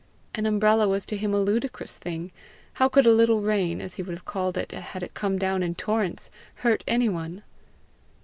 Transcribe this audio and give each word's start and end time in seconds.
An 0.33 0.47
umbrella 0.47 0.87
was 0.87 1.05
to 1.05 1.15
him 1.15 1.31
a 1.31 1.39
ludicrous 1.39 1.99
thing: 1.99 2.31
how 2.81 2.89
could 2.89 3.05
a 3.05 3.13
little 3.13 3.41
rain 3.41 3.79
as 3.79 3.93
he 3.93 4.01
would 4.01 4.15
have 4.15 4.25
called 4.25 4.57
it 4.57 4.71
had 4.71 5.03
it 5.03 5.13
come 5.13 5.37
down 5.37 5.61
in 5.61 5.75
torrents 5.75 6.31
hurt 6.63 6.83
any 6.87 7.07
one! 7.07 7.43